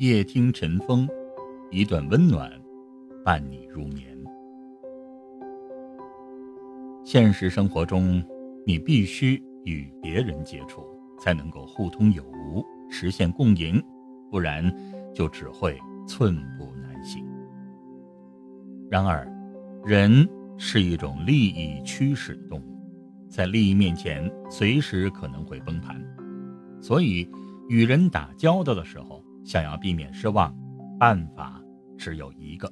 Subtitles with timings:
[0.00, 1.06] 夜听晨风，
[1.70, 2.50] 一段温暖，
[3.22, 4.16] 伴你入眠。
[7.04, 8.24] 现实生活中，
[8.64, 9.34] 你必须
[9.66, 10.82] 与别人接触，
[11.18, 13.78] 才能够互通有无，实现共赢，
[14.30, 14.74] 不然
[15.14, 15.78] 就只会
[16.08, 17.22] 寸步难行。
[18.90, 19.30] 然而，
[19.84, 20.26] 人
[20.56, 26.02] 是一种利益驱使的动物，在利益面前，随时可能会崩盘。
[26.80, 27.30] 所以，
[27.68, 30.54] 与人打交道的时候，想要避免失望，
[30.98, 31.60] 办法
[31.96, 32.70] 只有一个。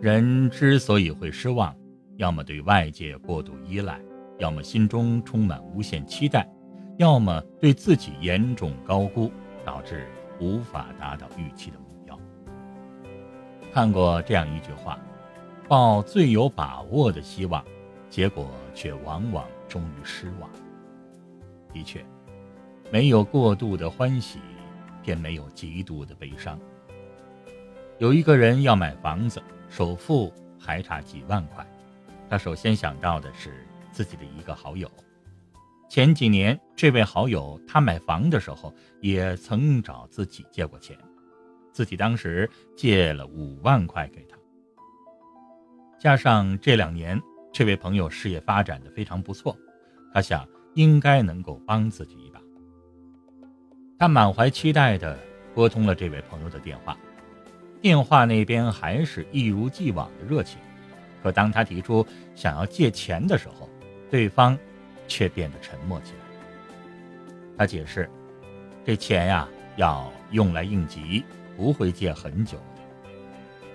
[0.00, 1.74] 人之所以会失望，
[2.16, 4.00] 要么对外界过度依赖，
[4.38, 6.48] 要么心中充满无限期待，
[6.98, 9.30] 要么对自己严重高估，
[9.64, 10.06] 导致
[10.40, 12.18] 无法达到预期的目标。
[13.72, 14.98] 看过这样一句话
[15.68, 17.64] ：“抱最有把握的希望，
[18.10, 20.50] 结果却往往终于失望。”
[21.72, 22.04] 的确，
[22.90, 24.40] 没有过度的欢喜，
[25.02, 26.58] 便没有极度的悲伤。
[27.98, 31.66] 有一个人要买房子，首付还差几万块。
[32.28, 34.90] 他首先想到的是自己的一个好友。
[35.88, 40.96] 前几年，这位好友他买房的时候也曾找自己借过钱，
[41.70, 44.36] 自己当时借了五万块给他。
[46.00, 47.20] 加上这两年，
[47.52, 49.56] 这位朋友事业发展的非常不错，
[50.12, 52.41] 他想应该能够帮自己一把。
[54.02, 55.16] 他满怀期待地
[55.54, 56.98] 拨通了这位朋友的电话，
[57.80, 60.58] 电话那边还是一如既往的热情。
[61.22, 63.70] 可当他提出想要借钱的时候，
[64.10, 64.58] 对方
[65.06, 66.18] 却变得沉默起来。
[67.56, 68.10] 他解释，
[68.84, 71.22] 这钱呀要用来应急，
[71.56, 72.58] 不会借很久。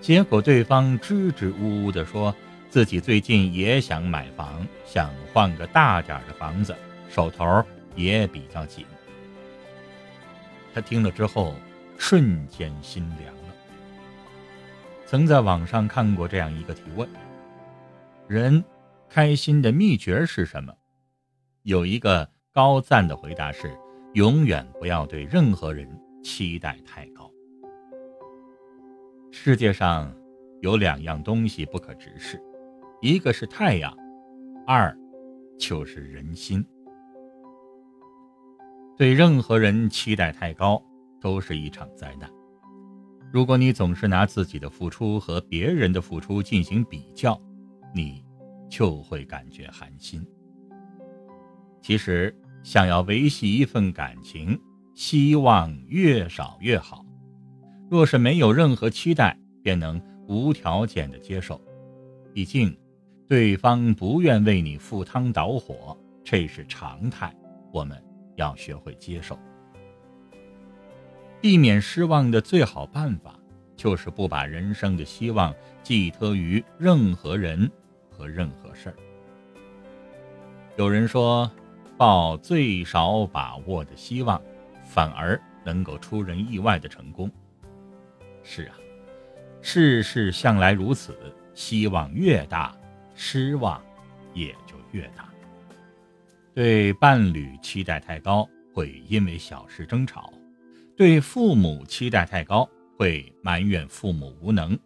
[0.00, 2.34] 结果对方支支吾吾地说
[2.70, 6.74] 自己最近也想买房，想换个大点的房子，
[7.10, 7.62] 手头
[7.94, 8.86] 也比较紧。
[10.74, 11.54] 他听了之后，
[11.96, 13.54] 瞬间心凉了。
[15.06, 17.08] 曾在网上看过这样一个提问。
[18.26, 18.64] 人
[19.08, 20.74] 开心的秘诀是什么？
[21.62, 23.72] 有一个高赞的回答是：
[24.14, 25.88] 永远不要对任何人
[26.22, 27.30] 期待太高。
[29.30, 30.12] 世界上
[30.60, 32.42] 有两样东西不可直视，
[33.00, 33.96] 一个是太阳，
[34.66, 34.96] 二
[35.58, 36.64] 就是人心。
[38.96, 40.80] 对任何人期待太高，
[41.20, 42.30] 都是一场灾难。
[43.32, 47.40] 如果你总是拿自己的付出和别人的付出进行比较，
[47.92, 48.24] 你
[48.70, 50.24] 就会感觉寒心。
[51.82, 54.56] 其实，想要维系一份感情，
[54.94, 57.04] 希望越少越好。
[57.90, 61.60] 若是没有任何期待，便能无条件的接受。
[62.32, 62.76] 毕竟，
[63.28, 67.34] 对方不愿为你赴汤蹈火，这是常态。
[67.72, 68.00] 我们
[68.36, 69.38] 要学会接受。
[71.40, 73.38] 避免失望的最好办法，
[73.76, 77.70] 就是不把人生的希望寄托于任何人。
[78.16, 78.96] 和任何事儿，
[80.76, 81.50] 有人说，
[81.96, 84.40] 抱最少把握的希望，
[84.84, 87.28] 反而能够出人意外的成功。
[88.44, 88.76] 是啊，
[89.60, 91.18] 世事向来如此，
[91.54, 92.72] 希望越大，
[93.16, 93.82] 失望
[94.32, 95.28] 也就越大。
[96.54, 100.32] 对伴侣期待太高，会因为小事争吵；
[100.96, 104.78] 对父母期待太高，会埋怨父母无能。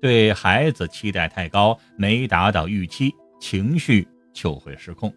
[0.00, 5.10] 对孩子期待太高，没达到预期，情绪就会失控；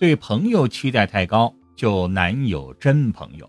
[0.00, 3.48] 对朋友期待太高，就难有真朋友。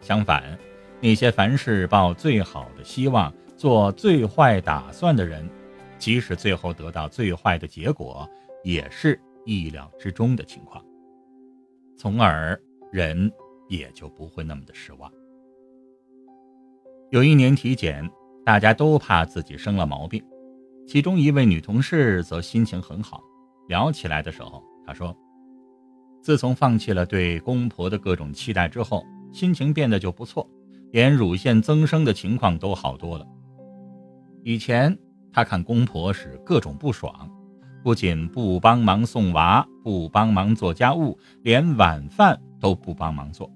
[0.00, 0.58] 相反，
[1.00, 5.48] 那些凡事抱最好的希望、做最坏打算的人，
[5.96, 8.28] 即使最后得到最坏的结果，
[8.64, 10.84] 也是意料之中的情况，
[11.96, 12.60] 从而
[12.92, 13.32] 人
[13.70, 15.10] 也就不会那么的失望。
[17.10, 18.06] 有一年体检。
[18.44, 20.24] 大家都怕自己生了毛病，
[20.86, 23.20] 其中一位女同事则心情很好。
[23.66, 25.12] 聊起来的时候，她说
[26.22, 30.48] ：“自从放弃了对公婆的各种期待之后，心情变得就不错，
[30.92, 33.26] 连乳腺增生的情况都好多了。
[34.44, 34.96] 以前
[35.32, 37.28] 她看公婆是各种不爽，
[37.86, 43.48] 不仅不帮忙送娃，不帮忙做家务，连晚饭都不帮忙做，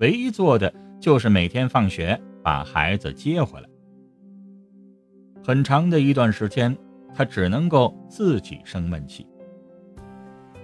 [0.00, 3.66] 唯一做的就是每天放学把孩子接回来。”
[5.42, 6.76] 很长的一段时间，
[7.14, 9.26] 他只能够自己生闷气。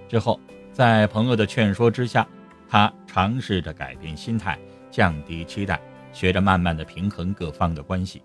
[0.07, 0.39] 之后，
[0.71, 2.29] 在朋友的劝说之下，
[2.69, 4.59] 他尝试着改变心态，
[4.91, 5.81] 降低期待，
[6.13, 8.21] 学着慢慢的平衡各方的关系。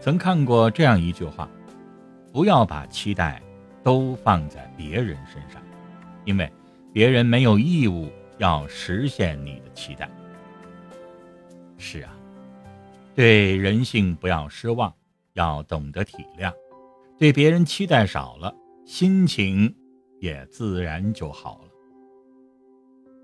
[0.00, 1.48] 曾看过这样一句话：
[2.32, 3.42] 不要把期待
[3.82, 5.60] 都放在别人身上，
[6.24, 6.50] 因为
[6.92, 10.08] 别人没有义务要实现你的期待，
[11.76, 12.12] 是啊，
[13.14, 14.92] 对人性不要失望，
[15.32, 16.52] 要懂得体谅，
[17.18, 18.54] 对别人期待少了，
[18.84, 19.74] 心情
[20.20, 21.70] 也自然就好了。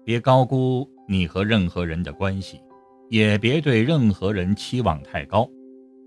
[0.05, 2.61] 别高估你和任何人的关系，
[3.09, 5.49] 也别对任何人期望太高，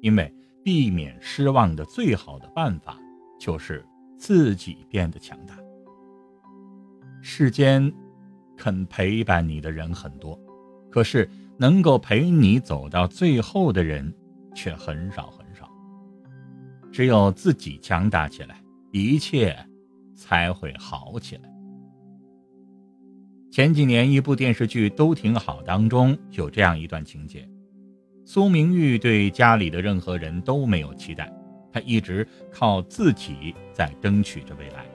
[0.01, 0.33] 因为
[0.63, 2.97] 避免失望的最好的办法
[3.39, 3.85] 就是
[4.17, 5.57] 自己变得强大。
[7.21, 7.91] 世间
[8.57, 10.39] 肯陪伴你的人很多，
[10.89, 14.13] 可是能够陪你走到最后的人
[14.53, 15.69] 却很少很少。
[16.91, 18.61] 只有自己强大起来，
[18.91, 19.55] 一切
[20.15, 21.49] 才会好起来。
[23.51, 27.47] 前几年一部电视剧都挺好，当中有这样一段情节：
[28.31, 31.33] 苏明玉对家里的任何人都没有期待，
[31.73, 34.85] 她一直靠自己在争取着未来。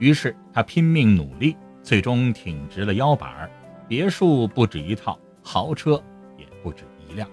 [0.00, 3.48] 于是她拼命努力，最终挺直了腰板
[3.86, 5.92] 别墅不止一套，豪车
[6.36, 7.30] 也不止一辆。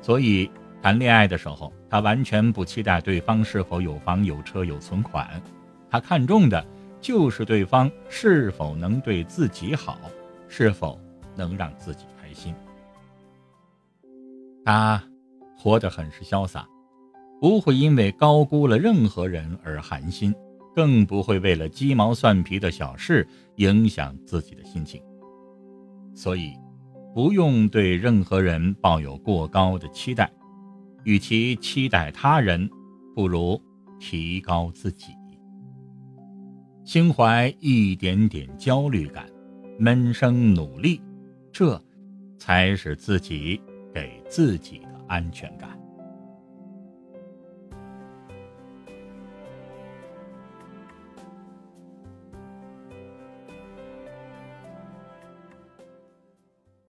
[0.00, 0.50] 所以
[0.82, 5.40] 谈恋爱的时候，她完全不期待对方是否有房有车有存款，
[5.88, 6.66] 她看中的。
[7.00, 10.00] 就是对方是否能对自己好，
[10.48, 10.98] 是否
[11.36, 12.52] 能让自己开心。
[14.66, 15.00] 他
[15.56, 16.68] 活得很是潇洒，
[17.40, 20.34] 不会因为高估了任何人而寒心，
[20.74, 23.24] 更不会为了鸡毛蒜皮的小事
[23.58, 25.00] 影响自己的心情。
[26.16, 26.52] 所以，
[27.14, 30.28] 不用对任何人抱有过高的期待，
[31.04, 32.68] 与其期待他人，
[33.14, 33.62] 不如
[34.00, 35.12] 提高自己。
[36.84, 39.26] 心怀一点点焦虑感，
[39.78, 41.00] 闷声努力，
[41.52, 41.80] 这
[42.36, 43.60] 才是自己
[43.96, 45.85] 给自己的安全感。